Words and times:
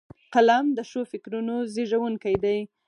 قلم 0.33 0.65
د 0.77 0.79
ښو 0.89 1.01
فکرونو 1.11 1.55
زیږوونکی 1.73 2.35
دی 2.43 2.57